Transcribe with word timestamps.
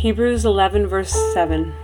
Hebrews 0.00 0.46
11, 0.46 0.86
verse 0.86 1.12
7. 1.34 1.74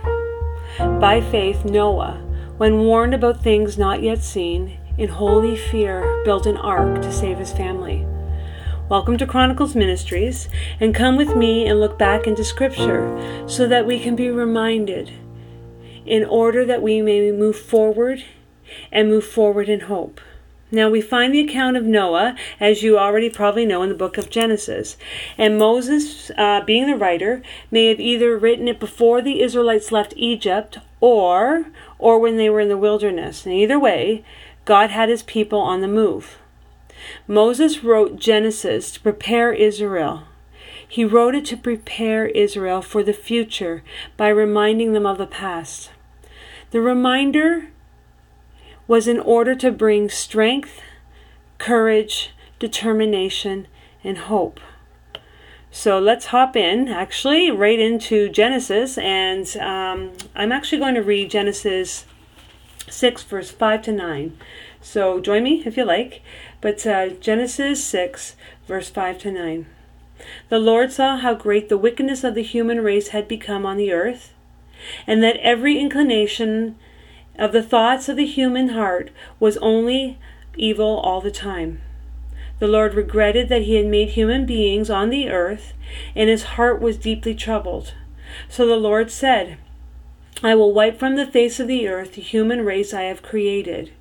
By 0.99 1.21
faith, 1.21 1.63
Noah, 1.63 2.15
when 2.57 2.79
warned 2.79 3.13
about 3.13 3.43
things 3.43 3.77
not 3.77 4.01
yet 4.01 4.23
seen, 4.23 4.79
in 4.97 5.09
holy 5.09 5.55
fear 5.55 6.23
built 6.25 6.47
an 6.47 6.57
ark 6.57 7.03
to 7.03 7.13
save 7.13 7.37
his 7.37 7.53
family. 7.53 8.07
Welcome 8.89 9.19
to 9.19 9.27
Chronicles 9.27 9.75
Ministries, 9.75 10.49
and 10.79 10.95
come 10.95 11.15
with 11.15 11.35
me 11.35 11.67
and 11.67 11.79
look 11.79 11.99
back 11.99 12.25
into 12.25 12.43
Scripture 12.43 13.45
so 13.47 13.67
that 13.67 13.85
we 13.85 13.99
can 13.99 14.15
be 14.15 14.31
reminded 14.31 15.11
in 16.03 16.25
order 16.25 16.65
that 16.65 16.81
we 16.81 17.03
may 17.03 17.31
move 17.31 17.55
forward 17.55 18.23
and 18.91 19.09
move 19.09 19.27
forward 19.27 19.69
in 19.69 19.81
hope. 19.81 20.19
Now 20.69 20.89
we 20.89 20.99
find 20.99 21.33
the 21.33 21.39
account 21.39 21.77
of 21.77 21.85
Noah, 21.85 22.35
as 22.59 22.83
you 22.83 22.97
already 22.97 23.29
probably 23.29 23.65
know, 23.65 23.83
in 23.83 23.89
the 23.89 23.95
book 23.95 24.17
of 24.17 24.29
Genesis. 24.29 24.97
And 25.37 25.57
Moses, 25.57 26.29
uh, 26.37 26.61
being 26.61 26.87
the 26.87 26.97
writer, 26.97 27.41
may 27.71 27.87
have 27.87 28.01
either 28.01 28.37
written 28.37 28.67
it 28.67 28.79
before 28.79 29.21
the 29.21 29.41
Israelites 29.41 29.91
left 29.91 30.13
Egypt 30.17 30.79
or 30.99 31.67
or 31.99 32.19
when 32.19 32.37
they 32.37 32.49
were 32.49 32.59
in 32.59 32.69
the 32.69 32.77
wilderness. 32.77 33.45
And 33.45 33.55
either 33.55 33.79
way, 33.79 34.25
God 34.65 34.89
had 34.89 35.09
his 35.09 35.23
people 35.23 35.59
on 35.59 35.81
the 35.81 35.87
move. 35.87 36.37
Moses 37.27 37.83
wrote 37.83 38.17
Genesis 38.17 38.91
to 38.91 38.99
prepare 38.99 39.53
Israel. 39.53 40.23
He 40.85 41.05
wrote 41.05 41.35
it 41.35 41.45
to 41.45 41.57
prepare 41.57 42.27
Israel 42.27 42.81
for 42.81 43.03
the 43.03 43.13
future 43.13 43.83
by 44.17 44.29
reminding 44.29 44.93
them 44.93 45.05
of 45.05 45.17
the 45.17 45.27
past. 45.27 45.91
The 46.71 46.81
reminder 46.81 47.69
was 48.87 49.07
in 49.07 49.19
order 49.19 49.53
to 49.55 49.71
bring 49.71 50.09
strength, 50.09 50.81
courage, 51.57 52.31
determination, 52.59 53.67
and 54.03 54.17
hope. 54.17 54.59
So 55.71 55.99
let's 55.99 56.27
hop 56.27 56.55
in, 56.55 56.87
actually, 56.87 57.51
right 57.51 57.79
into 57.79 58.29
Genesis. 58.29 58.97
And 58.97 59.45
um, 59.57 60.11
I'm 60.35 60.51
actually 60.51 60.79
going 60.79 60.95
to 60.95 61.03
read 61.03 61.29
Genesis 61.29 62.05
6, 62.89 63.23
verse 63.23 63.51
5 63.51 63.81
to 63.83 63.91
9. 63.91 64.37
So 64.81 65.19
join 65.19 65.43
me 65.43 65.61
if 65.65 65.77
you 65.77 65.83
like. 65.83 66.21
But 66.61 66.85
uh, 66.87 67.09
Genesis 67.09 67.83
6, 67.83 68.35
verse 68.67 68.89
5 68.89 69.19
to 69.19 69.31
9. 69.31 69.65
The 70.49 70.59
Lord 70.59 70.91
saw 70.91 71.17
how 71.17 71.35
great 71.35 71.69
the 71.69 71.77
wickedness 71.77 72.23
of 72.23 72.33
the 72.33 72.43
human 72.43 72.81
race 72.81 73.09
had 73.09 73.27
become 73.27 73.65
on 73.65 73.77
the 73.77 73.91
earth, 73.91 74.33
and 75.05 75.21
that 75.23 75.37
every 75.37 75.77
inclination 75.77 76.75
of 77.37 77.51
the 77.51 77.63
thoughts 77.63 78.09
of 78.09 78.17
the 78.17 78.25
human 78.25 78.69
heart 78.69 79.11
was 79.39 79.57
only 79.57 80.17
evil 80.55 80.97
all 80.99 81.21
the 81.21 81.31
time. 81.31 81.81
The 82.59 82.67
Lord 82.67 82.95
regretted 82.95 83.49
that 83.49 83.63
he 83.63 83.75
had 83.75 83.85
made 83.85 84.09
human 84.09 84.45
beings 84.45 84.89
on 84.89 85.09
the 85.09 85.29
earth, 85.29 85.73
and 86.15 86.29
his 86.29 86.43
heart 86.43 86.81
was 86.81 86.97
deeply 86.97 87.35
troubled. 87.35 87.93
So 88.49 88.65
the 88.65 88.75
Lord 88.75 89.11
said, 89.11 89.57
I 90.43 90.55
will 90.55 90.73
wipe 90.73 90.99
from 90.99 91.15
the 91.15 91.27
face 91.27 91.59
of 91.59 91.67
the 91.67 91.87
earth 91.87 92.15
the 92.15 92.21
human 92.21 92.65
race 92.65 92.93
I 92.93 93.03
have 93.03 93.21
created 93.21 93.91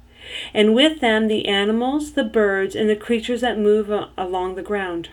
and 0.53 0.75
with 0.75 1.01
them 1.01 1.29
the 1.29 1.47
animals, 1.47 2.13
the 2.13 2.25
birds, 2.25 2.75
and 2.75 2.89
the 2.89 2.97
creatures 2.97 3.41
that 3.41 3.59
move 3.59 3.91
along 4.17 4.55
the 4.55 4.63
ground. 4.63 5.11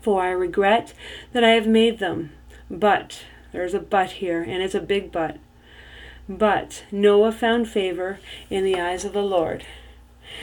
For 0.00 0.22
I 0.22 0.30
regret 0.30 0.94
that 1.32 1.44
I 1.44 1.50
have 1.50 1.66
made 1.66 1.98
them. 1.98 2.32
But, 2.70 3.24
there's 3.52 3.74
a 3.74 3.80
but 3.80 4.12
here, 4.12 4.42
and 4.42 4.62
it's 4.62 4.74
a 4.74 4.80
big 4.80 5.10
but. 5.10 5.38
But 6.28 6.84
Noah 6.90 7.32
found 7.32 7.68
favor 7.68 8.18
in 8.50 8.64
the 8.64 8.80
eyes 8.80 9.04
of 9.04 9.12
the 9.12 9.22
Lord. 9.22 9.64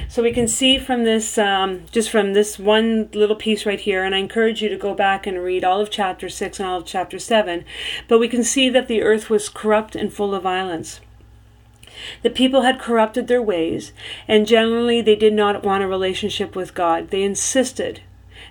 So 0.07 0.23
we 0.23 0.31
can 0.31 0.47
see 0.47 0.77
from 0.77 1.03
this, 1.03 1.37
um, 1.37 1.85
just 1.91 2.09
from 2.09 2.33
this 2.33 2.57
one 2.57 3.09
little 3.13 3.35
piece 3.35 3.65
right 3.65 3.79
here, 3.79 4.03
and 4.03 4.15
I 4.15 4.19
encourage 4.19 4.61
you 4.61 4.69
to 4.69 4.77
go 4.77 4.93
back 4.93 5.27
and 5.27 5.43
read 5.43 5.63
all 5.63 5.81
of 5.81 5.91
chapter 5.91 6.29
6 6.29 6.59
and 6.59 6.67
all 6.67 6.79
of 6.79 6.85
chapter 6.85 7.19
7, 7.19 7.65
but 8.07 8.19
we 8.19 8.27
can 8.27 8.43
see 8.43 8.69
that 8.69 8.87
the 8.87 9.01
earth 9.01 9.29
was 9.29 9.49
corrupt 9.49 9.95
and 9.95 10.11
full 10.11 10.33
of 10.33 10.43
violence. 10.43 10.99
The 12.22 12.29
people 12.29 12.61
had 12.61 12.79
corrupted 12.79 13.27
their 13.27 13.41
ways, 13.41 13.93
and 14.27 14.47
generally 14.47 15.01
they 15.01 15.16
did 15.16 15.33
not 15.33 15.63
want 15.63 15.83
a 15.83 15.88
relationship 15.88 16.55
with 16.55 16.73
God. 16.73 17.09
They 17.09 17.23
insisted. 17.23 18.01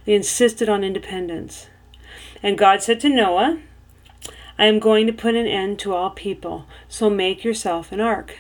They 0.05 0.15
insisted 0.15 0.69
on 0.69 0.85
independence. 0.85 1.69
And 2.43 2.59
God 2.59 2.83
said 2.83 3.01
to 3.01 3.09
Noah, 3.09 3.59
I 4.63 4.67
am 4.67 4.79
going 4.79 5.09
to 5.09 5.13
put 5.13 5.35
an 5.35 5.49
end 5.49 5.81
to 5.81 5.93
all 5.93 6.11
people, 6.11 6.67
so 6.89 7.11
make 7.11 7.43
yourself 7.43 7.91
an 7.91 8.01
ark. 8.01 8.37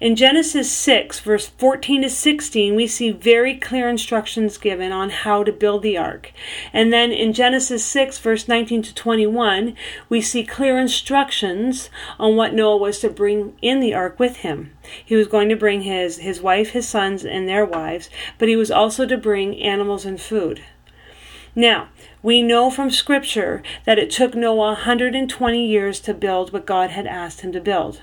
In 0.00 0.16
Genesis 0.16 0.72
6, 0.72 1.20
verse 1.20 1.46
14 1.46 2.00
to 2.00 2.08
16, 2.08 2.74
we 2.74 2.86
see 2.86 3.10
very 3.10 3.54
clear 3.54 3.86
instructions 3.86 4.56
given 4.56 4.92
on 4.92 5.10
how 5.10 5.44
to 5.44 5.52
build 5.52 5.82
the 5.82 5.98
ark. 5.98 6.32
And 6.72 6.90
then 6.90 7.12
in 7.12 7.34
Genesis 7.34 7.84
6, 7.84 8.18
verse 8.18 8.48
19 8.48 8.80
to 8.80 8.94
21, 8.94 9.76
we 10.08 10.22
see 10.22 10.42
clear 10.42 10.78
instructions 10.78 11.90
on 12.18 12.36
what 12.36 12.54
Noah 12.54 12.78
was 12.78 13.00
to 13.00 13.10
bring 13.10 13.58
in 13.60 13.80
the 13.80 13.92
ark 13.92 14.18
with 14.18 14.38
him. 14.38 14.72
He 15.04 15.16
was 15.16 15.28
going 15.28 15.50
to 15.50 15.54
bring 15.56 15.82
his, 15.82 16.16
his 16.16 16.40
wife, 16.40 16.70
his 16.70 16.88
sons, 16.88 17.26
and 17.26 17.46
their 17.46 17.66
wives, 17.66 18.08
but 18.38 18.48
he 18.48 18.56
was 18.56 18.70
also 18.70 19.04
to 19.04 19.18
bring 19.18 19.60
animals 19.60 20.06
and 20.06 20.18
food. 20.18 20.62
Now, 21.58 21.88
we 22.22 22.42
know 22.42 22.70
from 22.70 22.90
Scripture 22.90 23.62
that 23.86 23.98
it 23.98 24.10
took 24.10 24.34
Noah 24.34 24.74
120 24.74 25.66
years 25.66 26.00
to 26.00 26.12
build 26.12 26.52
what 26.52 26.66
God 26.66 26.90
had 26.90 27.06
asked 27.06 27.40
him 27.40 27.50
to 27.52 27.60
build. 27.60 28.02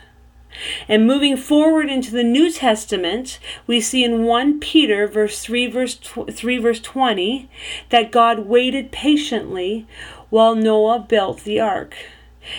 And 0.88 1.06
moving 1.06 1.38
forward 1.38 1.88
into 1.88 2.12
the 2.12 2.24
New 2.24 2.52
Testament, 2.52 3.38
we 3.68 3.80
see 3.80 4.04
in 4.04 4.24
1 4.24 4.60
Peter 4.60 5.08
verse 5.08 5.40
3 5.40 5.68
verse 5.68 5.96
3 5.96 6.58
verse 6.58 6.80
20 6.80 7.48
that 7.90 8.12
God 8.12 8.40
waited 8.48 8.92
patiently 8.92 9.88
while 10.32 10.56
Noah 10.56 11.06
built 11.08 11.44
the 11.44 11.60
ark. 11.60 11.96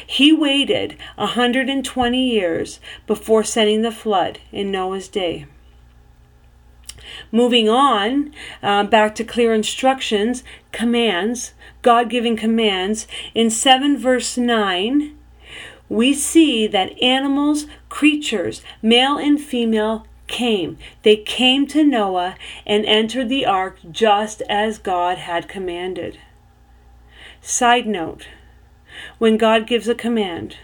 He 0.07 0.33
waited 0.33 0.97
120 1.17 2.31
years 2.31 2.79
before 3.09 3.43
sending 3.43 3.83
the 3.83 3.93
flood 3.93 4.39
in 4.53 4.71
Noah's 4.71 5.09
day. 5.09 5.47
Moving 7.31 7.69
on, 7.69 8.33
uh, 8.63 8.85
back 8.85 9.15
to 9.17 9.25
clear 9.25 9.53
instructions, 9.53 10.45
commands, 10.73 11.55
God 11.83 12.09
giving 12.09 12.37
commands. 12.37 13.07
In 13.35 13.51
7 13.51 13.97
verse 13.97 14.37
9, 14.37 15.17
we 15.89 16.15
see 16.15 16.67
that 16.67 17.01
animals, 17.03 17.67
creatures, 17.89 18.63
male 18.83 19.17
and 19.19 19.41
female, 19.41 20.07
came. 20.27 20.79
They 21.03 21.17
came 21.17 21.67
to 21.69 21.85
Noah 21.85 22.37
and 22.67 22.85
entered 22.87 23.29
the 23.29 23.47
ark 23.47 23.79
just 23.91 24.43
as 24.49 24.79
God 24.79 25.19
had 25.19 25.49
commanded. 25.49 26.19
Side 27.43 27.87
note 27.87 28.27
when 29.19 29.37
God 29.37 29.67
gives 29.67 29.89
a 29.89 29.95
command, 29.95 30.57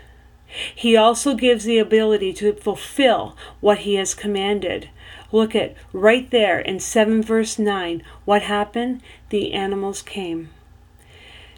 he 0.75 0.97
also 0.97 1.35
gives 1.35 1.65
the 1.65 1.79
ability 1.79 2.33
to 2.35 2.53
fulfill 2.55 3.37
what 3.61 3.79
he 3.79 3.95
has 3.95 4.15
commanded. 4.15 4.89
Look 5.33 5.55
at 5.55 5.75
right 5.93 6.31
there 6.31 6.59
in 6.59 6.81
7 6.81 7.23
verse 7.23 7.59
9. 7.59 8.03
What 8.25 8.43
happened? 8.43 9.03
The 9.29 9.53
animals 9.53 10.03
came. 10.03 10.51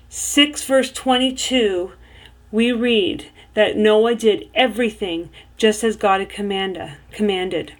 6 0.09 0.65
verse 0.65 0.93
22, 0.93 1.93
we 2.51 2.71
read 2.71 3.31
that 3.55 3.77
Noah 3.77 4.15
did 4.15 4.49
everything 4.55 5.31
just 5.57 5.83
as 5.83 5.97
God 5.97 6.21
had 6.21 6.29
commanded. 6.29 7.73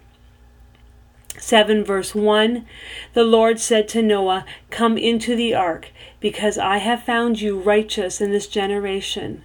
7 1.39 1.85
verse 1.85 2.15
1 2.15 2.65
The 3.15 3.25
Lord 3.25 3.59
said 3.59 3.89
to 3.89 4.03
Noah, 4.03 4.47
Come 4.71 4.97
into 4.97 5.37
the 5.37 5.55
ark, 5.55 5.91
because 6.21 6.57
I 6.57 6.79
have 6.79 7.03
found 7.03 7.41
you 7.41 7.59
righteous 7.59 8.21
in 8.21 8.31
this 8.31 8.47
generation. 8.47 9.43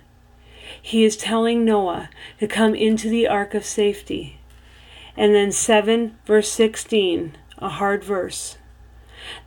He 0.88 1.03
is 1.03 1.18
telling 1.18 1.66
Noah 1.66 2.09
to 2.40 2.48
come 2.48 2.74
into 2.74 3.09
the 3.09 3.28
ark 3.28 3.53
of 3.53 3.66
safety. 3.66 4.40
And 5.18 5.36
then 5.36 5.52
7 5.52 6.18
verse 6.25 6.50
16, 6.50 7.36
a 7.58 7.68
hard 7.68 8.06
verse. 8.06 8.58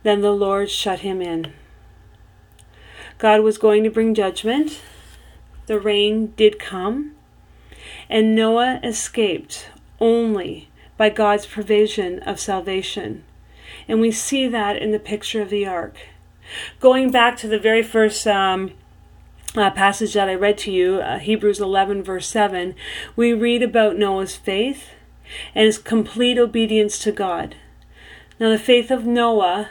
Then 0.03 0.21
the 0.21 0.33
Lord 0.33 0.69
shut 0.69 0.99
him 0.99 1.19
in. 1.19 1.51
God 3.17 3.41
was 3.41 3.57
going 3.57 3.83
to 3.83 3.89
bring 3.89 4.13
judgment 4.13 4.81
the 5.65 5.79
rain 5.79 6.31
did 6.37 6.59
come, 6.59 7.13
and 8.07 8.35
Noah 8.35 8.79
escaped 8.83 9.69
only 9.99 10.69
by 10.95 11.09
God's 11.09 11.47
provision 11.47 12.19
of 12.19 12.39
salvation. 12.39 13.23
And 13.87 13.99
we 13.99 14.11
see 14.11 14.47
that 14.47 14.77
in 14.77 14.91
the 14.91 14.99
picture 14.99 15.41
of 15.41 15.49
the 15.49 15.65
ark. 15.65 15.97
Going 16.79 17.09
back 17.09 17.35
to 17.37 17.47
the 17.47 17.57
very 17.57 17.81
first 17.81 18.27
um, 18.27 18.73
uh, 19.55 19.71
passage 19.71 20.13
that 20.13 20.29
I 20.29 20.35
read 20.35 20.57
to 20.59 20.71
you, 20.71 20.95
uh, 21.01 21.19
Hebrews 21.19 21.59
11, 21.59 22.03
verse 22.03 22.27
7, 22.27 22.75
we 23.15 23.33
read 23.33 23.61
about 23.63 23.97
Noah's 23.97 24.35
faith 24.35 24.89
and 25.53 25.65
his 25.65 25.77
complete 25.77 26.37
obedience 26.37 26.99
to 26.99 27.11
God. 27.11 27.55
Now, 28.39 28.49
the 28.49 28.57
faith 28.57 28.91
of 28.91 29.05
Noah 29.05 29.69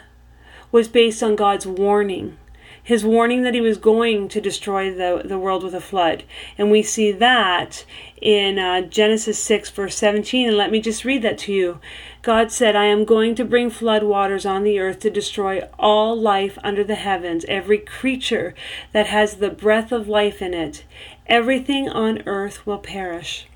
was 0.71 0.87
based 0.87 1.21
on 1.21 1.35
God's 1.35 1.67
warning 1.67 2.37
his 2.83 3.05
warning 3.05 3.43
that 3.43 3.53
he 3.53 3.61
was 3.61 3.77
going 3.77 4.27
to 4.29 4.41
destroy 4.41 4.93
the, 4.93 5.21
the 5.23 5.37
world 5.37 5.63
with 5.63 5.75
a 5.75 5.81
flood. 5.81 6.23
And 6.57 6.71
we 6.71 6.81
see 6.81 7.11
that 7.11 7.85
in 8.21 8.57
uh, 8.57 8.81
Genesis 8.81 9.39
6, 9.39 9.69
verse 9.69 9.95
17. 9.95 10.47
And 10.47 10.57
let 10.57 10.71
me 10.71 10.81
just 10.81 11.05
read 11.05 11.21
that 11.21 11.37
to 11.39 11.53
you. 11.53 11.79
God 12.21 12.51
said, 12.51 12.75
I 12.75 12.85
am 12.85 13.05
going 13.05 13.35
to 13.35 13.45
bring 13.45 13.69
flood 13.69 14.03
waters 14.03 14.45
on 14.45 14.63
the 14.63 14.79
earth 14.79 14.99
to 15.01 15.09
destroy 15.09 15.61
all 15.79 16.19
life 16.19 16.57
under 16.63 16.83
the 16.83 16.95
heavens, 16.95 17.45
every 17.47 17.79
creature 17.79 18.53
that 18.93 19.07
has 19.07 19.35
the 19.35 19.49
breath 19.49 19.91
of 19.91 20.07
life 20.07 20.41
in 20.41 20.53
it. 20.53 20.83
Everything 21.27 21.89
on 21.89 22.23
earth 22.25 22.65
will 22.65 22.77
perish. 22.77 23.47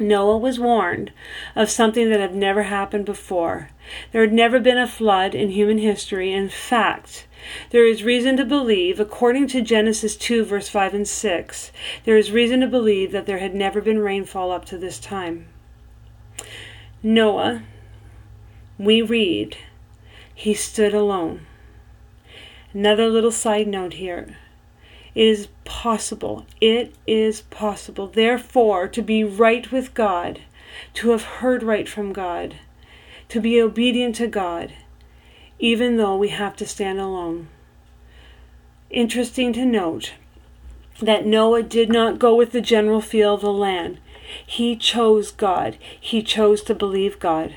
Noah 0.00 0.38
was 0.38 0.58
warned 0.58 1.12
of 1.54 1.70
something 1.70 2.08
that 2.10 2.20
had 2.20 2.34
never 2.34 2.64
happened 2.64 3.04
before. 3.04 3.70
There 4.12 4.22
had 4.22 4.32
never 4.32 4.58
been 4.58 4.78
a 4.78 4.86
flood 4.86 5.34
in 5.34 5.50
human 5.50 5.78
history. 5.78 6.32
In 6.32 6.48
fact, 6.48 7.26
there 7.70 7.86
is 7.86 8.02
reason 8.02 8.36
to 8.36 8.44
believe, 8.44 9.00
according 9.00 9.46
to 9.48 9.62
Genesis 9.62 10.16
2, 10.16 10.44
verse 10.44 10.68
5 10.68 10.94
and 10.94 11.08
6, 11.08 11.72
there 12.04 12.16
is 12.16 12.32
reason 12.32 12.60
to 12.60 12.66
believe 12.66 13.12
that 13.12 13.26
there 13.26 13.38
had 13.38 13.54
never 13.54 13.80
been 13.80 13.98
rainfall 13.98 14.50
up 14.50 14.64
to 14.66 14.78
this 14.78 14.98
time. 14.98 15.46
Noah, 17.02 17.62
we 18.78 19.02
read, 19.02 19.56
he 20.34 20.54
stood 20.54 20.94
alone. 20.94 21.46
Another 22.72 23.08
little 23.08 23.32
side 23.32 23.66
note 23.66 23.94
here. 23.94 24.36
It 25.14 25.26
is 25.26 25.48
possible, 25.64 26.46
it 26.60 26.94
is 27.06 27.42
possible, 27.42 28.06
therefore, 28.06 28.86
to 28.88 29.02
be 29.02 29.24
right 29.24 29.70
with 29.72 29.92
God, 29.92 30.40
to 30.94 31.10
have 31.10 31.24
heard 31.24 31.62
right 31.62 31.88
from 31.88 32.12
God, 32.12 32.56
to 33.28 33.40
be 33.40 33.60
obedient 33.60 34.14
to 34.16 34.28
God, 34.28 34.72
even 35.60 35.96
though 35.96 36.16
we 36.16 36.30
have 36.30 36.56
to 36.56 36.66
stand 36.66 36.98
alone. 36.98 37.48
Interesting 38.90 39.52
to 39.52 39.64
note 39.64 40.14
that 41.00 41.24
Noah 41.24 41.62
did 41.62 41.88
not 41.88 42.18
go 42.18 42.34
with 42.34 42.50
the 42.50 42.60
general 42.60 43.00
feel 43.00 43.34
of 43.34 43.42
the 43.42 43.52
land. 43.52 43.98
He 44.44 44.74
chose 44.74 45.30
God, 45.30 45.78
he 45.98 46.22
chose 46.22 46.62
to 46.62 46.74
believe 46.74 47.20
God. 47.20 47.54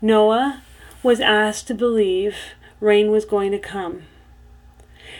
Noah 0.00 0.62
was 1.02 1.20
asked 1.20 1.66
to 1.68 1.74
believe 1.74 2.36
rain 2.80 3.10
was 3.10 3.24
going 3.24 3.50
to 3.52 3.58
come 3.58 4.02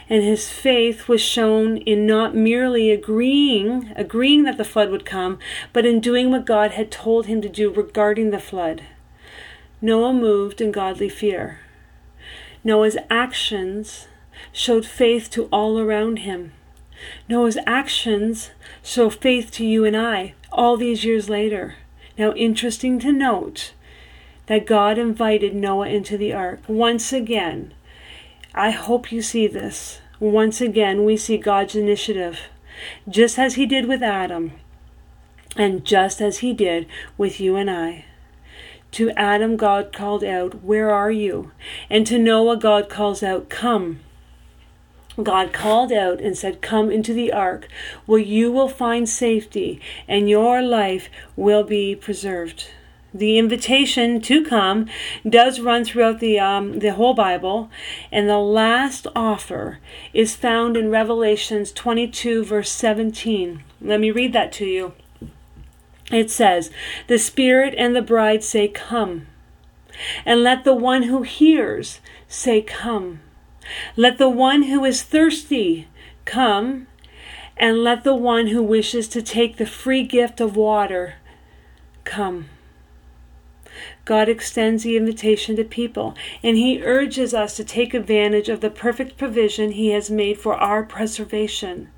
and 0.09 0.23
his 0.23 0.51
faith 0.51 1.09
was 1.09 1.21
shown 1.21 1.79
in 1.79 2.07
not 2.07 2.35
merely 2.35 2.91
agreeing 2.91 3.93
agreeing 3.97 4.43
that 4.43 4.59
the 4.59 4.65
flood 4.65 4.91
would 4.91 5.05
come 5.05 5.39
but 5.73 5.87
in 5.87 6.01
doing 6.01 6.31
what 6.31 6.45
God 6.45 6.73
had 6.73 6.91
told 6.91 7.27
him 7.27 7.41
to 7.43 7.49
do 7.49 7.71
regarding 7.71 8.31
the 8.31 8.39
flood 8.39 8.83
Noah 9.85 10.15
moved 10.15 10.63
in 10.63 10.73
godly 10.73 11.11
fear 11.11 11.61
Noah's 12.65 12.97
actions 13.11 14.09
showed 14.51 14.87
faith 14.87 15.29
to 15.33 15.45
all 15.53 15.79
around 15.79 16.21
him 16.21 16.53
Noah's 17.29 17.59
actions 17.67 18.51
show 18.83 19.11
faith 19.11 19.51
to 19.51 19.67
you 19.67 19.85
and 19.85 19.95
I 19.95 20.33
all 20.51 20.79
these 20.79 21.05
years 21.05 21.29
later 21.29 21.75
now 22.17 22.33
interesting 22.33 22.99
to 23.01 23.13
note 23.13 23.75
that 24.47 24.65
God 24.65 24.97
invited 24.97 25.55
Noah 25.55 25.89
into 25.89 26.17
the 26.17 26.33
ark 26.33 26.61
once 26.67 27.13
again 27.13 27.75
I 28.55 28.71
hope 28.71 29.11
you 29.11 29.21
see 29.21 29.49
this. 29.49 30.01
Once 30.21 30.61
again, 30.61 31.05
we 31.05 31.17
see 31.17 31.37
God's 31.37 31.75
initiative, 31.75 32.39
just 33.09 33.37
as 33.37 33.57
He 33.57 33.67
did 33.67 33.87
with 33.87 34.01
Adam, 34.01 34.53
and 35.57 35.85
just 35.85 36.21
as 36.21 36.39
He 36.39 36.53
did 36.53 36.87
with 37.19 37.41
you 37.41 37.57
and 37.57 37.69
I. 37.69 38.05
To 38.95 39.11
Adam, 39.11 39.57
God 39.57 39.93
called 39.93 40.23
out, 40.23 40.63
Where 40.63 40.91
are 40.91 41.11
you? 41.11 41.51
And 41.91 42.07
to 42.07 42.19
Noah, 42.19 42.57
God 42.57 42.89
calls 42.89 43.23
out, 43.23 43.49
Come. 43.49 44.01
God 45.21 45.53
called 45.53 45.93
out 45.93 46.21
and 46.21 46.37
said, 46.37 46.63
Come 46.63 46.91
into 46.91 47.13
the 47.13 47.33
ark, 47.33 47.69
where 48.07 48.21
you 48.21 48.53
will 48.53 48.69
find 48.69 49.09
safety, 49.09 49.81
and 50.07 50.29
your 50.29 50.63
life 50.63 51.09
will 51.37 51.65
be 51.65 51.97
preserved 51.97 52.69
the 53.15 53.39
invitation 53.39 54.21
to 54.21 54.45
come 54.45 54.89
does 55.29 55.61
run 55.61 55.85
throughout 55.85 56.19
the 56.19 56.39
um, 56.39 56.81
the 56.81 56.93
whole 56.95 57.15
Bible, 57.15 57.71
and 58.11 58.29
the 58.29 58.39
last 58.39 59.07
offer 59.15 59.79
is 60.13 60.35
found 60.35 60.77
in 60.77 60.91
Revelations 60.91 61.71
22 61.71 62.45
verse 62.45 62.73
17. 62.73 63.63
Let 63.81 64.01
me 64.01 64.11
read 64.11 64.33
that 64.33 64.51
to 64.55 64.67
you. 64.67 64.95
It 66.11 66.31
says, 66.31 66.71
"The 67.07 67.19
Spirit 67.19 67.75
and 67.79 67.97
the 67.97 68.03
bride 68.03 68.45
say, 68.45 68.69
Come, 68.69 69.27
and 70.27 70.43
let 70.43 70.65
the 70.65 70.75
one 70.75 71.05
who 71.05 71.23
hears 71.23 72.01
say, 72.29 72.61
Come. 72.61 73.21
Let 73.97 74.19
the 74.19 74.29
one 74.29 74.65
who 74.65 74.85
is 74.85 75.03
thirsty 75.03 75.89
come, 76.25 76.87
and 77.57 77.83
let 77.83 78.05
the 78.05 78.15
one 78.15 78.49
who 78.49 78.63
wishes 78.63 79.09
to 79.09 79.23
take 79.23 79.57
the 79.57 79.67
free 79.67 80.03
gift 80.03 80.41
of 80.41 80.57
water 80.57 81.15
come." 82.05 82.51
God 84.05 84.29
extends 84.29 84.83
the 84.83 84.97
invitation 84.97 85.57
to 85.57 85.65
people, 85.65 86.15
and 86.43 86.59
He 86.59 86.83
urges 86.83 87.33
us 87.33 87.57
to 87.57 87.65
take 87.65 87.95
advantage 87.95 88.51
of 88.51 88.61
the 88.61 88.71
perfect 88.71 89.17
provision 89.17 89.73
He 89.73 89.89
has 89.89 90.11
made 90.11 90.39
for 90.39 90.55
our 90.55 90.83
preservation. 90.83 91.89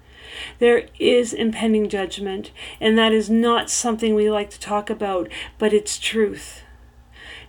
There 0.58 0.86
is 0.98 1.32
impending 1.32 1.88
judgment, 1.88 2.50
and 2.80 2.96
that 2.98 3.12
is 3.12 3.30
not 3.30 3.70
something 3.70 4.14
we 4.14 4.30
like 4.30 4.50
to 4.50 4.60
talk 4.60 4.90
about, 4.90 5.28
but 5.58 5.72
it's 5.72 5.98
truth. 5.98 6.62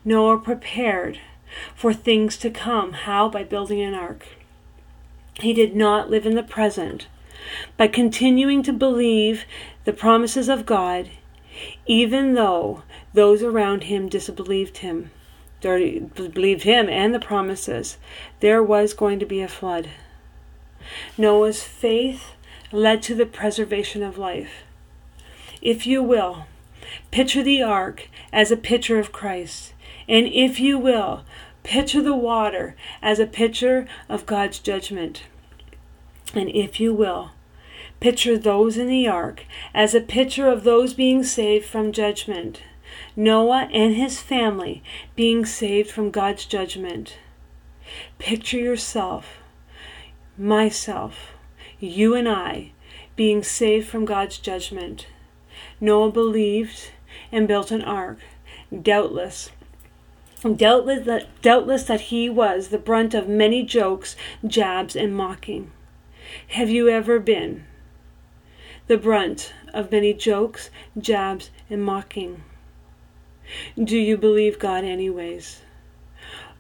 Noah 0.06 0.40
prepared 0.40 1.20
for 1.76 1.94
things 1.94 2.38
to 2.38 2.50
come. 2.50 2.94
How? 2.94 3.30
By 3.30 3.44
building 3.44 3.82
an 3.82 3.94
ark. 3.94 4.28
He 5.40 5.54
did 5.54 5.76
not 5.76 6.10
live 6.10 6.26
in 6.26 6.36
the 6.36 6.44
present. 6.44 7.08
By 7.78 7.88
continuing 7.88 8.64
to 8.64 8.74
believe 8.74 9.46
the 9.86 9.94
promises 9.94 10.50
of 10.50 10.66
God, 10.66 11.10
even 11.86 12.34
though 12.34 12.84
those 13.14 13.44
around 13.44 13.84
him 13.84 14.10
disbelieved 14.10 14.80
him, 14.80 15.12
believed 15.62 16.64
him 16.64 16.90
and 16.90 17.14
the 17.14 17.20
promises. 17.20 17.98
There 18.40 18.64
was 18.64 18.94
going 18.94 19.20
to 19.20 19.26
be 19.26 19.42
a 19.42 19.48
flood. 19.48 19.90
Noah's 21.18 21.64
faith 21.64 22.34
led 22.72 23.02
to 23.04 23.16
the 23.16 23.26
preservation 23.26 24.04
of 24.04 24.18
life. 24.18 24.64
If 25.62 25.88
you 25.88 26.04
will, 26.04 26.46
picture 27.12 27.44
the 27.44 27.62
ark 27.62 28.10
as 28.32 28.52
a 28.52 28.58
picture 28.58 29.00
of 29.00 29.12
Christ. 29.12 29.74
And 30.08 30.28
if 30.28 30.60
you 30.60 30.78
will, 30.78 31.24
picture 31.64 32.02
the 32.02 32.16
water 32.16 32.76
as 33.02 33.20
a 33.20 33.28
picture 33.28 33.88
of 34.08 34.26
God's 34.26 34.60
judgment. 34.60 35.24
And 36.34 36.50
if 36.50 36.80
you 36.80 36.94
will, 36.94 37.32
picture 38.00 38.38
those 38.38 38.78
in 38.78 38.88
the 38.88 39.08
ark 39.08 39.46
as 39.74 39.96
a 39.96 40.02
picture 40.02 40.48
of 40.48 40.64
those 40.64 40.94
being 40.94 41.24
saved 41.24 41.66
from 41.66 41.92
judgment. 41.92 42.62
Noah 43.16 43.70
and 43.74 43.96
his 43.96 44.22
family 44.22 44.84
being 45.16 45.46
saved 45.46 45.90
from 45.90 46.12
God's 46.12 46.46
judgment. 46.46 47.18
Picture 48.20 48.58
yourself, 48.60 49.40
myself, 50.38 51.34
you 51.80 52.16
and 52.16 52.28
I 52.28 52.72
being 53.16 53.44
saved 53.44 53.88
from 53.88 54.06
God's 54.06 54.38
judgment. 54.38 55.08
Noah 55.80 56.12
believed 56.12 56.92
and 57.32 57.48
built 57.48 57.72
an 57.72 57.82
ark, 57.82 58.20
doubtless. 58.82 59.52
Doubtless 60.44 61.06
that, 61.06 61.42
doubtless 61.42 61.84
that 61.86 62.02
he 62.02 62.30
was 62.30 62.68
the 62.68 62.78
brunt 62.78 63.14
of 63.14 63.28
many 63.28 63.64
jokes, 63.64 64.16
jabs, 64.46 64.96
and 64.96 65.16
mocking. 65.16 65.72
Have 66.50 66.70
you 66.70 66.90
ever 66.90 67.20
been 67.20 67.66
the 68.88 68.98
brunt 68.98 69.54
of 69.74 69.92
many 69.92 70.14
jokes, 70.14 70.70
jabs, 70.98 71.50
and 71.70 71.84
mocking? 71.84 72.44
Do 73.82 73.98
you 73.98 74.18
believe 74.18 74.60
God 74.60 74.84
anyways? 74.84 75.62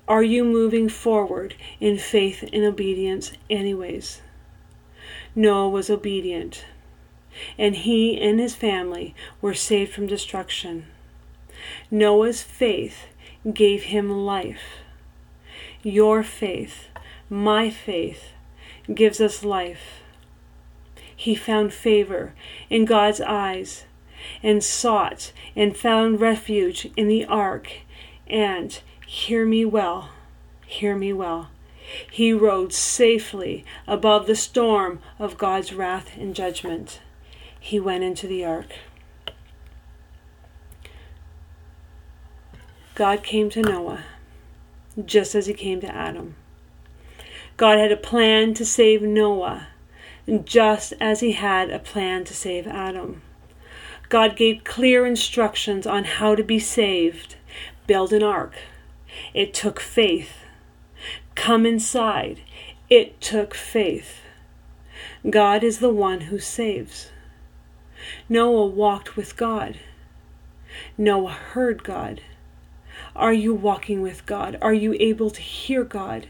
Are 0.07 0.23
you 0.23 0.43
moving 0.43 0.89
forward 0.89 1.55
in 1.79 1.97
faith 1.97 2.47
and 2.53 2.63
obedience 2.63 3.33
anyways? 3.49 4.21
Noah 5.35 5.69
was 5.69 5.89
obedient, 5.89 6.65
and 7.57 7.75
he 7.75 8.19
and 8.19 8.39
his 8.39 8.55
family 8.55 9.13
were 9.41 9.53
saved 9.53 9.93
from 9.93 10.07
destruction. 10.07 10.87
Noah's 11.91 12.41
faith 12.41 13.07
gave 13.53 13.83
him 13.83 14.11
life. 14.11 14.81
Your 15.83 16.23
faith, 16.23 16.87
my 17.29 17.69
faith, 17.69 18.31
gives 18.93 19.21
us 19.21 19.43
life. 19.43 20.01
He 21.15 21.35
found 21.35 21.73
favor 21.73 22.33
in 22.69 22.85
God's 22.85 23.21
eyes 23.21 23.85
and 24.43 24.63
sought 24.63 25.31
and 25.55 25.75
found 25.75 26.21
refuge 26.21 26.89
in 26.95 27.07
the 27.07 27.25
ark. 27.25 27.71
And, 28.27 28.79
hear 29.05 29.45
me 29.45 29.65
well, 29.65 30.09
hear 30.65 30.95
me 30.95 31.13
well, 31.13 31.49
he 32.11 32.33
rode 32.33 32.73
safely 32.73 33.65
above 33.87 34.27
the 34.27 34.35
storm 34.35 34.99
of 35.19 35.37
God's 35.37 35.73
wrath 35.73 36.15
and 36.17 36.35
judgment. 36.35 37.01
He 37.59 37.79
went 37.79 38.03
into 38.03 38.27
the 38.27 38.45
ark. 38.45 38.73
God 42.95 43.23
came 43.23 43.49
to 43.51 43.61
Noah 43.61 44.03
just 45.05 45.35
as 45.35 45.45
he 45.45 45.53
came 45.53 45.79
to 45.81 45.95
Adam. 45.95 46.35
God 47.55 47.77
had 47.77 47.91
a 47.91 47.97
plan 47.97 48.53
to 48.55 48.65
save 48.65 49.01
Noah, 49.01 49.67
just 50.43 50.93
as 50.99 51.21
he 51.21 51.33
had 51.33 51.69
a 51.69 51.79
plan 51.79 52.23
to 52.25 52.33
save 52.33 52.67
Adam. 52.67 53.21
God 54.09 54.35
gave 54.35 54.63
clear 54.63 55.05
instructions 55.05 55.85
on 55.85 56.03
how 56.05 56.35
to 56.35 56.43
be 56.43 56.59
saved. 56.59 57.35
Build 57.87 58.13
an 58.13 58.23
ark. 58.23 58.53
It 59.33 59.53
took 59.53 59.79
faith. 59.79 60.33
Come 61.37 61.67
inside. 61.67 62.41
It 62.89 63.21
took 63.21 63.53
faith. 63.53 64.21
God 65.29 65.63
is 65.63 65.77
the 65.77 65.93
one 65.93 66.21
who 66.21 66.39
saves. 66.39 67.11
Noah 68.27 68.65
walked 68.65 69.15
with 69.15 69.37
God. 69.37 69.77
Noah 70.97 71.31
heard 71.31 71.83
God. 71.83 72.21
Are 73.15 73.33
you 73.33 73.53
walking 73.53 74.01
with 74.01 74.25
God? 74.25 74.57
Are 74.63 74.73
you 74.73 74.97
able 74.99 75.29
to 75.29 75.41
hear 75.41 75.83
God? 75.83 76.27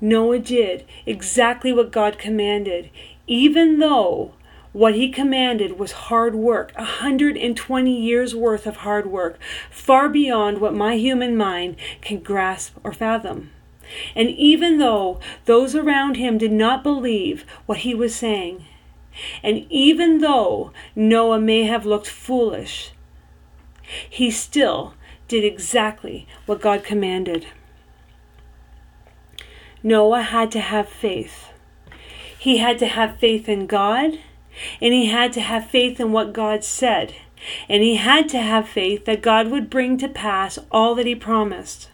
Noah 0.00 0.38
did 0.38 0.86
exactly 1.04 1.74
what 1.74 1.92
God 1.92 2.18
commanded, 2.18 2.88
even 3.26 3.80
though 3.80 4.32
what 4.72 4.94
he 4.94 5.10
commanded 5.10 5.78
was 5.78 5.92
hard 5.92 6.34
work, 6.34 6.72
a 6.76 6.82
120 6.82 8.00
years 8.00 8.34
worth 8.34 8.66
of 8.66 8.76
hard 8.76 9.06
work, 9.06 9.38
far 9.70 10.08
beyond 10.08 10.60
what 10.60 10.74
my 10.74 10.96
human 10.96 11.36
mind 11.36 11.76
can 12.00 12.20
grasp 12.20 12.76
or 12.82 12.92
fathom. 12.92 13.50
And 14.16 14.30
even 14.30 14.78
though 14.78 15.20
those 15.44 15.74
around 15.74 16.16
him 16.16 16.38
did 16.38 16.52
not 16.52 16.82
believe 16.82 17.44
what 17.66 17.78
he 17.78 17.94
was 17.94 18.14
saying, 18.14 18.64
and 19.42 19.66
even 19.68 20.18
though 20.18 20.72
Noah 20.96 21.40
may 21.40 21.64
have 21.64 21.84
looked 21.84 22.08
foolish, 22.08 22.92
he 24.08 24.30
still 24.30 24.94
did 25.28 25.44
exactly 25.44 26.26
what 26.46 26.62
God 26.62 26.82
commanded. 26.82 27.46
Noah 29.82 30.22
had 30.22 30.50
to 30.52 30.60
have 30.60 30.88
faith. 30.88 31.48
He 32.38 32.58
had 32.58 32.78
to 32.78 32.86
have 32.86 33.18
faith 33.18 33.48
in 33.48 33.66
God, 33.66 34.18
and 34.80 34.92
he 34.92 35.06
had 35.06 35.32
to 35.34 35.40
have 35.40 35.70
faith 35.70 36.00
in 36.00 36.12
what 36.12 36.32
God 36.32 36.64
said, 36.64 37.14
and 37.68 37.82
he 37.82 37.96
had 37.96 38.28
to 38.30 38.40
have 38.40 38.68
faith 38.68 39.04
that 39.04 39.22
God 39.22 39.48
would 39.48 39.70
bring 39.70 39.98
to 39.98 40.08
pass 40.08 40.58
all 40.70 40.94
that 40.94 41.06
he 41.06 41.14
promised. 41.14 41.88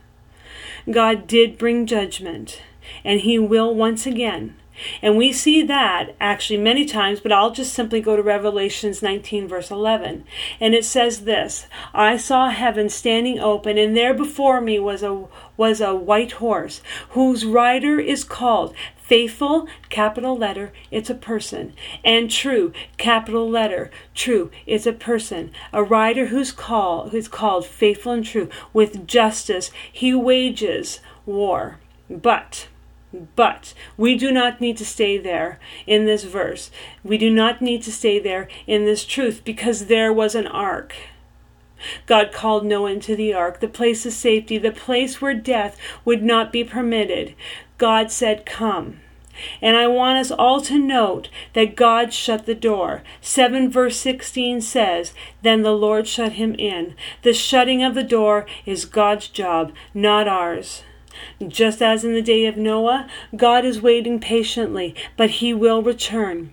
God 0.91 1.27
did 1.27 1.59
bring 1.59 1.87
judgment, 1.87 2.63
and 3.05 3.21
he 3.21 3.39
will 3.39 3.75
once 3.75 4.07
again. 4.07 4.57
And 5.03 5.17
we 5.17 5.33
see 5.33 5.63
that 5.63 6.15
actually 6.21 6.59
many 6.59 6.85
times, 6.85 7.21
but 7.21 7.33
I'll 7.33 7.51
just 7.51 7.73
simply 7.73 8.01
go 8.01 8.17
to 8.17 8.23
Revelations 8.23 9.03
19, 9.03 9.49
verse 9.49 9.71
11. 9.71 10.25
And 10.61 10.75
it 10.75 10.85
says 10.85 11.21
this 11.21 11.67
I 11.95 12.17
saw 12.17 12.51
heaven 12.51 12.89
standing 12.89 13.39
open, 13.39 13.79
and 13.79 13.97
there 13.97 14.15
before 14.15 14.61
me 14.61 14.79
was 14.79 15.03
a, 15.03 15.25
was 15.57 15.81
a 15.81 15.95
white 15.95 16.33
horse, 16.33 16.83
whose 17.11 17.45
rider 17.45 17.99
is 17.99 18.25
called 18.25 18.75
Faithful, 19.09 19.67
capital 19.89 20.37
letter, 20.37 20.71
it's 20.91 21.09
a 21.09 21.15
person. 21.15 21.73
And 22.05 22.31
true, 22.31 22.75
capital 22.99 23.49
letter, 23.49 23.91
true, 24.15 24.51
it's 24.67 24.85
a 24.85 24.93
person. 24.93 25.51
A 25.73 25.83
rider 25.83 26.27
who's 26.27 26.53
called 26.53 27.13
who's 27.13 27.27
called 27.27 27.65
faithful 27.65 28.13
and 28.13 28.23
true. 28.23 28.51
With 28.75 29.07
justice 29.07 29.71
he 29.91 30.15
wages 30.15 31.01
war. 31.25 31.79
But 32.11 32.69
but 33.37 33.75
we 33.97 34.17
do 34.17 34.31
not 34.31 34.61
need 34.61 34.77
to 34.77 34.85
stay 34.85 35.19
there 35.19 35.59
in 35.87 36.05
this 36.05 36.25
verse. 36.25 36.71
We 37.03 37.19
do 37.19 37.31
not 37.31 37.63
need 37.63 37.83
to 37.83 37.93
stay 37.93 38.19
there 38.19 38.49
in 38.67 38.85
this 38.85 39.05
truth 39.05 39.43
because 39.45 39.87
there 39.87 40.13
was 40.13 40.35
an 40.35 40.47
ark. 40.47 40.95
God 42.07 42.33
called 42.33 42.67
Noah 42.67 42.93
into 42.93 43.15
the 43.15 43.33
ark, 43.33 43.61
the 43.61 43.69
place 43.69 44.05
of 44.05 44.13
safety, 44.13 44.59
the 44.59 44.73
place 44.73 45.21
where 45.21 45.35
death 45.35 45.77
would 46.05 46.23
not 46.23 46.53
be 46.53 46.65
permitted. 46.65 47.35
God 47.79 48.11
said, 48.11 48.45
Come. 48.45 49.01
And 49.63 49.77
I 49.77 49.87
want 49.87 50.19
us 50.19 50.33
all 50.33 50.61
to 50.63 50.79
note 50.79 51.29
that 51.53 51.77
God 51.77 52.13
shut 52.13 52.45
the 52.45 52.57
door. 52.57 53.03
7 53.21 53.71
verse 53.71 53.97
16 53.97 54.61
says, 54.61 55.15
Then 55.43 55.63
the 55.63 55.77
Lord 55.77 56.09
shut 56.09 56.33
him 56.33 56.57
in. 56.57 56.97
The 57.23 57.33
shutting 57.33 57.85
of 57.85 57.95
the 57.95 58.03
door 58.03 58.47
is 58.67 58.85
God's 58.85 59.29
job, 59.29 59.73
not 59.95 60.27
ours. 60.27 60.83
Just 61.47 61.83
as 61.83 62.05
in 62.05 62.15
the 62.15 62.23
day 62.23 62.47
of 62.47 62.57
Noah, 62.57 63.09
God 63.37 63.65
is 63.65 63.81
waiting 63.81 64.21
patiently, 64.21 64.95
but 65.17 65.31
he 65.31 65.55
will 65.55 65.83
return. 65.83 66.53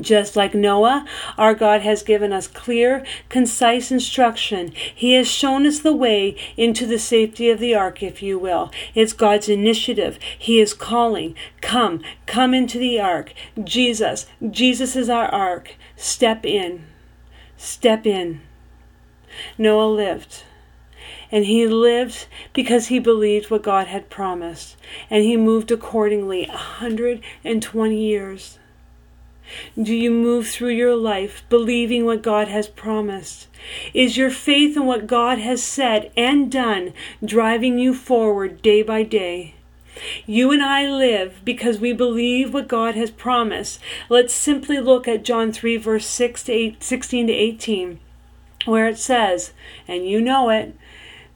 Just 0.00 0.36
like 0.36 0.54
Noah, 0.54 1.04
our 1.36 1.54
God 1.54 1.82
has 1.82 2.02
given 2.02 2.32
us 2.32 2.48
clear, 2.48 3.04
concise 3.28 3.90
instruction. 3.90 4.72
He 4.72 5.12
has 5.14 5.28
shown 5.28 5.66
us 5.66 5.80
the 5.80 5.94
way 5.94 6.34
into 6.56 6.86
the 6.86 6.98
safety 6.98 7.50
of 7.50 7.58
the 7.58 7.74
ark, 7.74 8.02
if 8.02 8.22
you 8.22 8.38
will. 8.38 8.70
It's 8.94 9.12
God's 9.12 9.50
initiative. 9.50 10.18
He 10.38 10.60
is 10.60 10.72
calling, 10.72 11.34
Come, 11.60 12.00
come 12.24 12.54
into 12.54 12.78
the 12.78 12.98
ark. 13.00 13.34
Jesus, 13.62 14.26
Jesus 14.50 14.96
is 14.96 15.10
our 15.10 15.26
ark. 15.26 15.76
Step 15.94 16.46
in. 16.46 16.86
Step 17.58 18.06
in. 18.06 18.40
Noah 19.58 19.88
lived. 19.88 20.44
And 21.32 21.46
he 21.46 21.66
lived 21.66 22.26
because 22.52 22.88
he 22.88 22.98
believed 22.98 23.50
what 23.50 23.62
God 23.62 23.88
had 23.88 24.10
promised. 24.10 24.76
And 25.10 25.24
he 25.24 25.36
moved 25.36 25.72
accordingly 25.72 26.44
a 26.44 26.52
120 26.52 27.96
years. 27.96 28.58
Do 29.80 29.94
you 29.94 30.10
move 30.10 30.48
through 30.48 30.70
your 30.70 30.94
life 30.94 31.42
believing 31.48 32.04
what 32.04 32.22
God 32.22 32.48
has 32.48 32.68
promised? 32.68 33.48
Is 33.92 34.16
your 34.16 34.30
faith 34.30 34.76
in 34.76 34.86
what 34.86 35.06
God 35.06 35.38
has 35.38 35.62
said 35.62 36.10
and 36.16 36.50
done 36.50 36.92
driving 37.24 37.78
you 37.78 37.94
forward 37.94 38.62
day 38.62 38.82
by 38.82 39.02
day? 39.02 39.54
You 40.26 40.50
and 40.52 40.62
I 40.62 40.86
live 40.86 41.40
because 41.44 41.78
we 41.78 41.92
believe 41.92 42.54
what 42.54 42.66
God 42.66 42.94
has 42.94 43.10
promised. 43.10 43.78
Let's 44.08 44.32
simply 44.32 44.80
look 44.80 45.06
at 45.06 45.24
John 45.24 45.52
3, 45.52 45.76
verse 45.76 46.06
6 46.06 46.44
to 46.44 46.52
8, 46.52 46.82
16 46.82 47.26
to 47.26 47.32
18, 47.32 48.00
where 48.64 48.86
it 48.88 48.98
says, 48.98 49.52
And 49.86 50.06
you 50.06 50.20
know 50.20 50.48
it, 50.48 50.74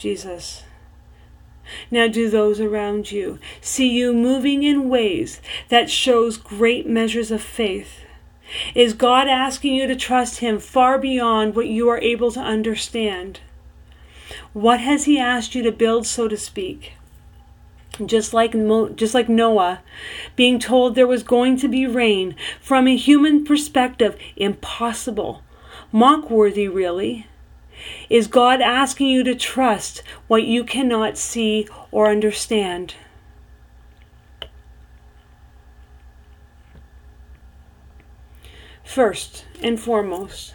Jesus. 0.00 0.64
Now, 1.90 2.08
do 2.08 2.30
those 2.30 2.58
around 2.58 3.12
you 3.12 3.38
see 3.60 3.86
you 3.86 4.14
moving 4.14 4.62
in 4.62 4.88
ways 4.88 5.42
that 5.68 5.90
shows 5.90 6.38
great 6.38 6.88
measures 6.88 7.30
of 7.30 7.42
faith? 7.42 8.06
Is 8.74 8.94
God 8.94 9.28
asking 9.28 9.74
you 9.74 9.86
to 9.86 9.94
trust 9.94 10.40
Him 10.40 10.58
far 10.58 10.98
beyond 10.98 11.54
what 11.54 11.68
you 11.68 11.88
are 11.90 11.98
able 11.98 12.32
to 12.32 12.40
understand? 12.40 13.40
What 14.54 14.80
has 14.80 15.04
He 15.04 15.18
asked 15.18 15.54
you 15.54 15.62
to 15.62 15.70
build, 15.70 16.06
so 16.06 16.28
to 16.28 16.36
speak? 16.36 16.94
Just 18.04 18.32
like, 18.32 18.52
just 18.96 19.12
like 19.12 19.28
Noah, 19.28 19.82
being 20.34 20.58
told 20.58 20.94
there 20.94 21.06
was 21.06 21.22
going 21.22 21.58
to 21.58 21.68
be 21.68 21.86
rain, 21.86 22.34
from 22.58 22.88
a 22.88 22.96
human 22.96 23.44
perspective, 23.44 24.16
impossible, 24.34 25.42
mock 25.92 26.30
worthy, 26.30 26.68
really. 26.68 27.26
Is 28.08 28.26
God 28.26 28.60
asking 28.60 29.08
you 29.08 29.22
to 29.24 29.34
trust 29.34 30.02
what 30.26 30.44
you 30.44 30.64
cannot 30.64 31.16
see 31.16 31.68
or 31.90 32.10
understand? 32.10 32.94
First 38.84 39.44
and 39.62 39.78
foremost, 39.78 40.54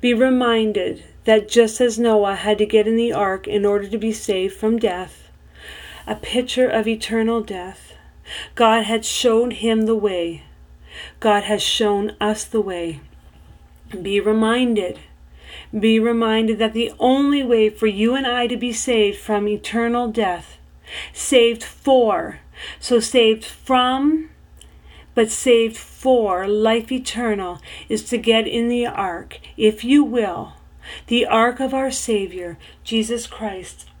be 0.00 0.14
reminded 0.14 1.04
that 1.24 1.48
just 1.48 1.80
as 1.80 1.98
Noah 1.98 2.36
had 2.36 2.58
to 2.58 2.66
get 2.66 2.86
in 2.86 2.96
the 2.96 3.12
ark 3.12 3.48
in 3.48 3.66
order 3.66 3.88
to 3.88 3.98
be 3.98 4.12
saved 4.12 4.54
from 4.54 4.78
death, 4.78 5.28
a 6.06 6.14
picture 6.14 6.68
of 6.68 6.86
eternal 6.86 7.40
death, 7.40 7.94
God 8.54 8.84
had 8.84 9.04
shown 9.04 9.50
him 9.50 9.86
the 9.86 9.96
way. 9.96 10.44
God 11.18 11.44
has 11.44 11.62
shown 11.62 12.16
us 12.20 12.44
the 12.44 12.60
way. 12.60 13.00
Be 14.02 14.20
reminded. 14.20 15.00
Be 15.78 16.00
reminded 16.00 16.58
that 16.58 16.72
the 16.72 16.92
only 16.98 17.42
way 17.42 17.70
for 17.70 17.86
you 17.86 18.14
and 18.14 18.26
I 18.26 18.46
to 18.48 18.56
be 18.56 18.72
saved 18.72 19.18
from 19.18 19.46
eternal 19.46 20.08
death, 20.08 20.58
saved 21.12 21.62
for, 21.62 22.40
so 22.78 23.00
saved 23.00 23.44
from 23.44 24.30
but 25.14 25.30
saved 25.30 25.76
for 25.76 26.46
life 26.46 26.90
eternal 26.90 27.60
is 27.88 28.04
to 28.04 28.16
get 28.16 28.46
in 28.46 28.68
the 28.68 28.86
ark, 28.86 29.40
if 29.56 29.84
you 29.84 30.04
will, 30.04 30.54
the 31.08 31.26
ark 31.26 31.60
of 31.60 31.74
our 31.74 31.90
Savior, 31.90 32.56
Jesus 32.84 33.26
Christ. 33.26 33.88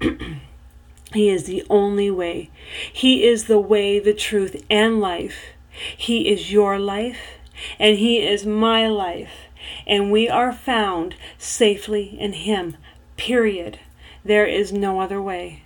He 1.12 1.28
is 1.28 1.44
the 1.44 1.64
only 1.68 2.08
way. 2.08 2.50
He 2.92 3.24
is 3.24 3.44
the 3.44 3.58
way, 3.58 3.98
the 3.98 4.14
truth, 4.14 4.64
and 4.70 5.00
life. 5.00 5.54
He 5.96 6.28
is 6.28 6.52
your 6.52 6.78
life, 6.78 7.18
and 7.80 7.98
He 7.98 8.18
is 8.18 8.46
my 8.46 8.86
life. 8.86 9.49
And 9.86 10.10
we 10.10 10.28
are 10.28 10.52
found 10.52 11.16
safely 11.38 12.16
in 12.18 12.32
Him. 12.32 12.76
Period. 13.16 13.78
There 14.24 14.46
is 14.46 14.72
no 14.72 15.00
other 15.00 15.20
way. 15.20 15.62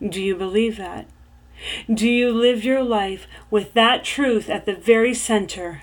Do 0.00 0.22
you 0.22 0.36
believe 0.36 0.76
that? 0.76 1.06
Do 1.92 2.08
you 2.08 2.30
live 2.30 2.64
your 2.64 2.82
life 2.82 3.26
with 3.50 3.72
that 3.74 4.04
truth 4.04 4.50
at 4.50 4.66
the 4.66 4.74
very 4.74 5.14
center? 5.14 5.82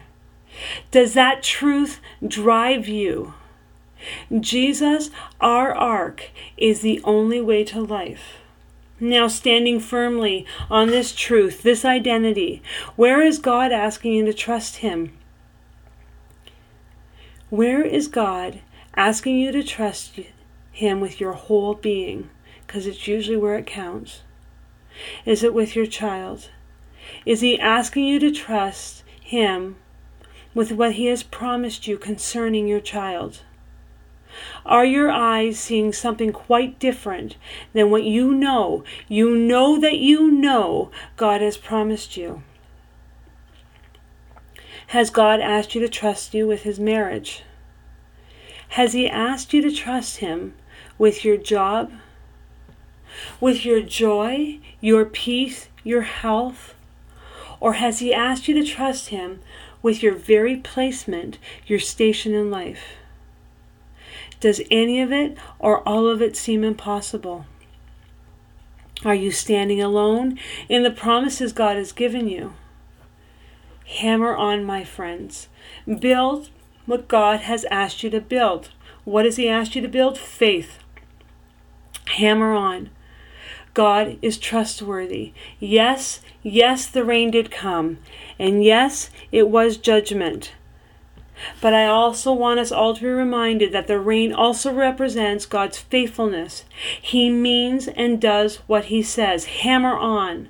Does 0.92 1.14
that 1.14 1.42
truth 1.42 2.00
drive 2.26 2.88
you? 2.88 3.34
Jesus, 4.40 5.10
our 5.42 5.74
ark, 5.74 6.30
is 6.58 6.82
the 6.82 7.02
only 7.04 7.42
way 7.42 7.64
to 7.66 7.82
life. 7.82 8.38
Now, 9.00 9.28
standing 9.28 9.80
firmly 9.80 10.46
on 10.70 10.88
this 10.88 11.14
truth, 11.14 11.64
this 11.64 11.84
identity, 11.84 12.62
where 12.96 13.22
is 13.22 13.40
God 13.40 13.72
asking 13.72 14.14
you 14.14 14.26
to 14.26 14.34
trust 14.34 14.78
Him? 14.78 15.18
Where 17.54 17.84
is 17.84 18.08
God 18.08 18.62
asking 18.96 19.38
you 19.38 19.52
to 19.52 19.62
trust 19.62 20.20
Him 20.72 21.00
with 21.00 21.22
your 21.22 21.34
whole 21.34 21.76
being? 21.76 22.32
Because 22.66 22.88
it's 22.88 23.08
usually 23.08 23.38
where 23.38 23.60
it 23.60 23.68
counts. 23.68 24.24
Is 25.24 25.44
it 25.44 25.54
with 25.54 25.76
your 25.76 25.86
child? 25.86 26.50
Is 27.28 27.42
He 27.42 27.60
asking 27.60 28.06
you 28.06 28.18
to 28.22 28.32
trust 28.32 29.04
Him 29.22 29.76
with 30.56 30.72
what 30.72 30.94
He 30.94 31.06
has 31.06 31.22
promised 31.22 31.86
you 31.86 31.96
concerning 31.96 32.68
your 32.68 32.80
child? 32.80 33.44
Are 34.66 34.84
your 34.84 35.12
eyes 35.12 35.60
seeing 35.60 35.94
something 35.94 36.32
quite 36.32 36.80
different 36.80 37.38
than 37.74 37.92
what 37.92 38.04
you 38.04 38.34
know? 38.34 38.84
You 39.08 39.36
know 39.36 39.80
that 39.80 40.00
you 40.00 40.32
know 40.32 40.90
God 41.18 41.42
has 41.42 41.58
promised 41.58 42.18
you. 42.18 42.42
Has 44.94 45.10
God 45.10 45.40
asked 45.42 45.74
you 45.74 45.82
to 45.82 45.90
trust 45.90 46.36
you 46.36 46.46
with 46.46 46.62
his 46.62 46.80
marriage? 46.80 47.42
Has 48.78 48.94
he 48.94 49.10
asked 49.10 49.52
you 49.52 49.60
to 49.64 49.72
trust 49.72 50.18
him 50.18 50.54
with 51.00 51.26
your 51.26 51.36
job? 51.36 51.92
With 53.42 53.66
your 53.66 53.82
joy, 53.82 54.60
your 54.82 55.04
peace, 55.04 55.68
your 55.84 56.04
health? 56.04 56.76
Or 57.60 57.74
has 57.74 57.98
he 58.02 58.14
asked 58.14 58.48
you 58.48 58.54
to 58.54 58.64
trust 58.64 59.10
him 59.10 59.40
with 59.82 60.04
your 60.04 60.14
very 60.14 60.58
placement, 60.58 61.40
your 61.66 61.80
station 61.80 62.36
in 62.36 62.52
life? 62.52 62.98
Does 64.40 64.62
any 64.70 65.02
of 65.02 65.12
it 65.12 65.36
or 65.58 65.80
all 65.90 66.06
of 66.06 66.22
it 66.22 66.38
seem 66.38 66.64
impossible? 66.64 67.48
Are 69.04 69.16
you 69.16 69.32
standing 69.32 69.82
alone 69.82 70.38
in 70.70 70.84
the 70.84 70.92
promises 70.92 71.52
God 71.52 71.78
has 71.78 71.94
given 71.94 72.28
you? 72.28 72.54
Hammer 73.86 74.36
on, 74.36 74.64
my 74.64 74.84
friends. 74.84 75.48
Build 76.00 76.50
what 76.86 77.08
God 77.08 77.42
has 77.42 77.66
asked 77.66 78.04
you 78.04 78.10
to 78.10 78.22
build. 78.22 78.70
What 79.04 79.26
has 79.26 79.38
He 79.38 79.50
asked 79.50 79.76
you 79.76 79.82
to 79.82 79.88
build? 79.88 80.18
Faith. 80.18 80.80
Hammer 82.18 82.54
on. 82.54 82.90
God 83.74 84.20
is 84.22 84.38
trustworthy. 84.38 85.34
Yes, 85.60 86.22
yes, 86.44 86.86
the 86.88 87.04
rain 87.04 87.32
did 87.32 87.50
come. 87.50 87.98
And 88.38 88.64
yes, 88.64 89.10
it 89.32 89.50
was 89.50 89.78
judgment. 89.78 90.54
But 91.60 91.74
I 91.74 91.88
also 91.88 92.32
want 92.32 92.60
us 92.60 92.72
all 92.72 92.94
to 92.94 93.02
be 93.02 93.08
reminded 93.08 93.72
that 93.72 93.88
the 93.88 94.00
rain 94.00 94.32
also 94.32 94.72
represents 94.72 95.48
God's 95.48 95.80
faithfulness. 95.80 96.64
He 97.02 97.30
means 97.30 97.88
and 97.88 98.22
does 98.22 98.58
what 98.68 98.86
He 98.86 99.02
says. 99.02 99.46
Hammer 99.46 99.98
on. 99.98 100.50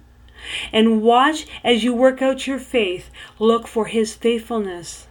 And 0.71 1.01
watch 1.01 1.45
as 1.63 1.83
you 1.83 1.93
work 1.93 2.21
out 2.21 2.47
your 2.47 2.59
faith. 2.59 3.09
Look 3.39 3.67
for 3.67 3.85
His 3.85 4.13
faithfulness. 4.13 5.07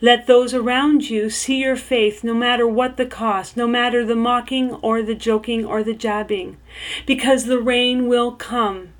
Let 0.00 0.26
those 0.26 0.52
around 0.52 1.08
you 1.08 1.30
see 1.30 1.60
your 1.62 1.76
faith 1.76 2.22
no 2.22 2.34
matter 2.34 2.66
what 2.66 2.96
the 2.96 3.06
cost, 3.06 3.56
no 3.56 3.66
matter 3.66 4.04
the 4.04 4.16
mocking 4.16 4.74
or 4.74 5.02
the 5.02 5.14
joking 5.14 5.64
or 5.64 5.82
the 5.82 5.94
jabbing, 5.94 6.58
because 7.06 7.46
the 7.46 7.60
rain 7.60 8.06
will 8.06 8.32
come. 8.32 8.92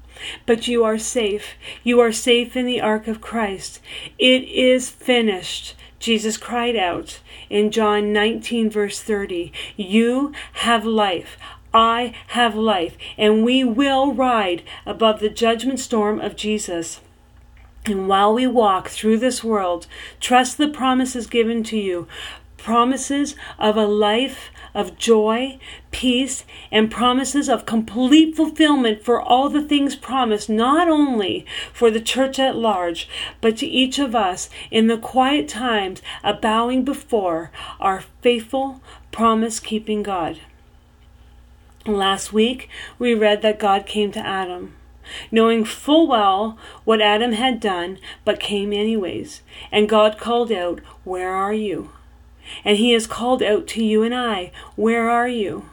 But 0.47 0.69
you 0.69 0.85
are 0.85 0.99
safe. 0.99 1.55
You 1.83 2.01
are 2.01 2.13
safe 2.13 2.57
in 2.57 2.65
the 2.65 2.81
ark 2.81 3.09
of 3.09 3.21
Christ. 3.21 3.81
It 4.19 4.45
is 4.45 4.89
finished. 4.89 5.75
Jesus 5.99 6.37
cried 6.37 6.77
out 6.77 7.21
in 7.49 7.71
John 7.71 8.13
19, 8.13 8.71
verse 8.71 9.01
30, 9.01 9.53
You 9.77 10.33
have 10.55 10.85
life. 10.85 11.37
I 11.75 12.15
have 12.29 12.55
life, 12.55 12.97
and 13.17 13.45
we 13.45 13.65
will 13.65 14.13
ride 14.13 14.63
above 14.85 15.21
the 15.21 15.29
judgment 15.29 15.81
storm 15.81 16.21
of 16.21 16.37
Jesus. 16.37 17.01
And 17.87 18.09
while 18.09 18.35
we 18.35 18.47
walk 18.47 18.89
through 18.89 19.19
this 19.19 19.43
world, 19.43 19.87
trust 20.21 20.59
the 20.59 20.69
promises 20.69 21.27
given 21.27 21.65
to 21.65 21.77
you 21.77 22.07
promises 22.63 23.35
of 23.59 23.77
a 23.77 23.87
life 23.87 24.51
of 24.75 24.97
joy, 24.97 25.59
peace, 25.91 26.45
and 26.71 26.91
promises 26.91 27.49
of 27.49 27.67
complete 27.67 28.37
fulfillment 28.37 29.03
for 29.03 29.21
all 29.21 29.49
the 29.49 29.63
things 29.63 29.97
promised, 29.97 30.49
not 30.49 30.89
only 30.89 31.45
for 31.73 31.91
the 31.91 32.01
church 32.01 32.39
at 32.39 32.57
large, 32.57 33.09
but 33.41 33.57
to 33.57 33.67
each 33.67 33.99
of 33.99 34.15
us 34.15 34.49
in 34.71 34.87
the 34.87 34.97
quiet 34.97 35.49
times, 35.49 36.01
bowing 36.41 36.85
before 36.85 37.51
our 37.81 38.05
faithful, 38.23 38.81
promise 39.11 39.59
keeping 39.59 40.03
God. 40.03 40.41
Last 41.87 42.33
week, 42.33 42.69
we 42.99 43.15
read 43.15 43.43
that 43.43 43.59
God 43.59 43.87
came 43.87 44.13
to 44.13 44.25
Adam 44.25 44.75
knowing 45.31 45.65
full 45.65 46.07
well 46.07 46.57
what 46.85 47.01
Adam 47.01 47.33
had 47.33 47.61
done, 47.61 47.99
but 48.25 48.41
came 48.41 48.73
anyways. 48.73 49.43
And 49.71 49.89
God 49.89 50.19
called 50.19 50.53
out, 50.53 50.81
Where 51.05 51.31
are 51.31 51.55
you? 51.55 51.91
And 52.65 52.79
he 52.79 52.93
has 52.93 53.07
called 53.07 53.43
out 53.43 53.67
to 53.69 53.85
you 53.85 54.03
and 54.03 54.15
I, 54.15 54.53
Where 54.77 55.11
are 55.11 55.29
you? 55.29 55.69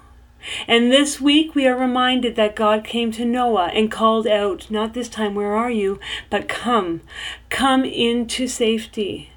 And 0.67 0.91
this 0.91 1.19
week 1.19 1.53
we 1.53 1.67
are 1.67 1.77
reminded 1.77 2.35
that 2.37 2.55
God 2.55 2.85
came 2.85 3.11
to 3.11 3.25
Noah 3.25 3.71
and 3.73 3.91
called 3.91 4.25
out, 4.25 4.71
not 4.71 4.93
this 4.93 5.09
time, 5.09 5.35
Where 5.35 5.53
are 5.53 5.71
you? 5.71 5.99
but 6.29 6.47
Come, 6.47 7.01
come 7.49 7.83
into 7.83 8.47
safety. 8.47 9.31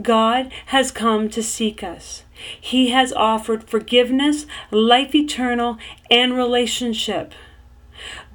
God 0.00 0.50
has 0.66 0.90
come 0.90 1.28
to 1.30 1.42
seek 1.42 1.82
us. 1.82 2.24
He 2.60 2.90
has 2.90 3.12
offered 3.12 3.64
forgiveness, 3.64 4.46
life 4.70 5.14
eternal, 5.14 5.78
and 6.10 6.34
relationship. 6.34 7.32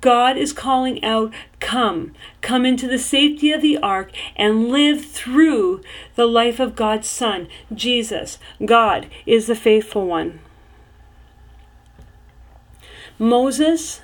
God 0.01 0.37
is 0.37 0.51
calling 0.51 1.03
out, 1.03 1.33
Come, 1.59 2.13
come 2.41 2.65
into 2.65 2.87
the 2.87 2.99
safety 2.99 3.51
of 3.51 3.61
the 3.61 3.77
ark 3.77 4.11
and 4.35 4.67
live 4.67 5.05
through 5.05 5.81
the 6.15 6.25
life 6.25 6.59
of 6.59 6.75
God's 6.75 7.07
Son, 7.07 7.47
Jesus. 7.73 8.37
God 8.65 9.07
is 9.25 9.47
the 9.47 9.55
faithful 9.55 10.05
one. 10.05 10.39
Moses 13.17 14.01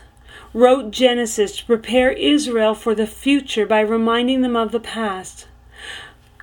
wrote 0.54 0.92
Genesis 0.92 1.58
to 1.58 1.66
prepare 1.66 2.12
Israel 2.12 2.74
for 2.74 2.96
the 2.96 3.08
future 3.08 3.66
by 3.66 3.82
reminding 3.82 4.42
them 4.42 4.56
of 4.56 4.72
the 4.72 4.80
past. 4.80 5.48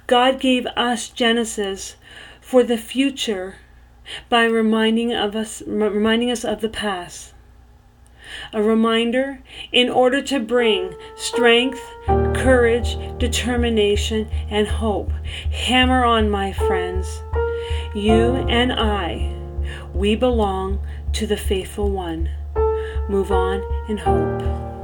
God 0.06 0.38
gave 0.38 0.66
us 0.76 1.08
Genesis 1.08 1.96
for 2.46 2.62
the 2.62 2.78
future 2.78 3.56
by 4.28 4.44
reminding 4.44 5.12
of 5.12 5.34
us 5.34 5.64
reminding 5.66 6.30
us 6.30 6.44
of 6.44 6.60
the 6.60 6.68
past 6.68 7.34
a 8.52 8.62
reminder 8.62 9.40
in 9.72 9.90
order 9.90 10.22
to 10.22 10.38
bring 10.38 10.94
strength, 11.16 11.80
courage, 12.34 12.96
determination, 13.18 14.28
and 14.48 14.68
hope. 14.68 15.10
Hammer 15.50 16.04
on, 16.04 16.30
my 16.30 16.52
friends. 16.52 17.22
You 17.94 18.34
and 18.48 18.72
I, 18.72 19.34
we 19.92 20.14
belong 20.14 20.80
to 21.14 21.26
the 21.26 21.36
faithful 21.36 21.90
one. 21.90 22.30
Move 23.08 23.32
on 23.32 23.62
in 23.88 23.98
hope. 23.98 24.75